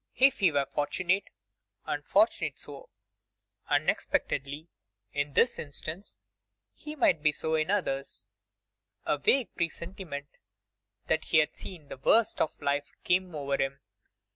[0.17, 1.29] If he were fortunate,
[1.85, 2.89] and fortunate so
[3.69, 4.67] unexpectedly,
[5.13, 6.17] in this instance,
[6.73, 8.25] he might be so in others.
[9.05, 10.39] A vague presentiment
[11.05, 13.79] that he had seen the worst of life came over him.